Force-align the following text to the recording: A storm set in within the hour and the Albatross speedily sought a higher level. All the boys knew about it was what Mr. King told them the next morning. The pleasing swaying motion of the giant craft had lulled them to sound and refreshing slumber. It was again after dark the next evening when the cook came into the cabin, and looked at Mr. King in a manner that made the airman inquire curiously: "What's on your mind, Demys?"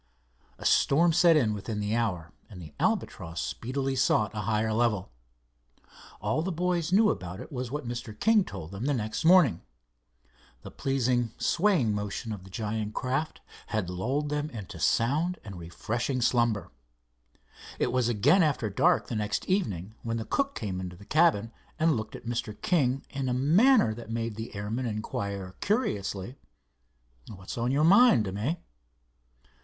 A 0.57 0.65
storm 0.65 1.13
set 1.13 1.37
in 1.37 1.53
within 1.53 1.79
the 1.79 1.95
hour 1.95 2.31
and 2.49 2.59
the 2.59 2.73
Albatross 2.79 3.39
speedily 3.39 3.95
sought 3.95 4.33
a 4.33 4.41
higher 4.49 4.73
level. 4.73 5.11
All 6.19 6.41
the 6.41 6.51
boys 6.51 6.91
knew 6.91 7.11
about 7.11 7.39
it 7.39 7.51
was 7.51 7.69
what 7.69 7.87
Mr. 7.87 8.19
King 8.19 8.43
told 8.43 8.71
them 8.71 8.85
the 8.85 8.95
next 8.95 9.23
morning. 9.23 9.61
The 10.63 10.71
pleasing 10.71 11.33
swaying 11.37 11.93
motion 11.93 12.33
of 12.33 12.43
the 12.43 12.49
giant 12.49 12.95
craft 12.95 13.41
had 13.67 13.91
lulled 13.91 14.29
them 14.29 14.49
to 14.49 14.79
sound 14.79 15.37
and 15.43 15.57
refreshing 15.59 16.19
slumber. 16.19 16.71
It 17.77 17.91
was 17.91 18.09
again 18.09 18.41
after 18.41 18.71
dark 18.71 19.05
the 19.05 19.15
next 19.15 19.45
evening 19.45 19.93
when 20.01 20.17
the 20.17 20.25
cook 20.25 20.55
came 20.55 20.79
into 20.79 20.95
the 20.95 21.05
cabin, 21.05 21.51
and 21.77 21.95
looked 21.95 22.15
at 22.15 22.25
Mr. 22.25 22.59
King 22.59 23.05
in 23.11 23.29
a 23.29 23.33
manner 23.35 23.93
that 23.93 24.09
made 24.09 24.33
the 24.35 24.55
airman 24.55 24.87
inquire 24.87 25.53
curiously: 25.59 26.39
"What's 27.29 27.55
on 27.55 27.69
your 27.69 27.83
mind, 27.83 28.25
Demys?" 28.25 28.57